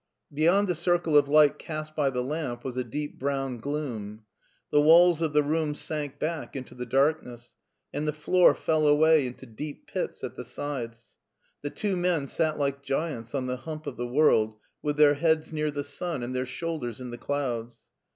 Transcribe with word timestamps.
Beyond 0.33 0.67
the 0.67 0.73
circle 0.73 1.15
of 1.15 1.27
light 1.29 1.59
cast 1.59 1.95
by 1.95 2.09
the 2.09 2.23
lamp 2.23 2.63
was 2.63 2.75
a 2.75 2.83
deep 2.83 3.19
brown 3.19 3.59
gloom. 3.59 4.23
The 4.71 4.81
walls 4.81 5.21
of 5.21 5.33
the 5.33 5.43
room 5.43 5.75
sank 5.75 6.17
back 6.17 6.55
into 6.55 6.73
the 6.73 6.87
darkness, 6.87 7.53
and 7.93 8.07
the 8.07 8.11
floor 8.11 8.55
fell 8.55 8.87
away 8.87 9.27
into 9.27 9.45
deep 9.45 9.85
pits 9.85 10.23
at 10.23 10.35
the 10.35 10.43
sides; 10.43 11.17
the 11.61 11.69
two 11.69 11.95
men 11.95 12.25
sat 12.25 12.57
like 12.57 12.81
giants 12.81 13.35
on 13.35 13.45
the 13.45 13.57
hump 13.57 13.85
of 13.85 13.95
the 13.95 14.07
world 14.07 14.55
with 14.81 14.97
their 14.97 15.13
heads 15.13 15.53
near 15.53 15.69
the 15.69 15.83
sun 15.83 16.23
and 16.23 16.35
their 16.35 16.47
shoul 16.47 16.79
ders 16.79 16.99
in 16.99 17.11
the 17.11 17.17
clouds. 17.19 17.85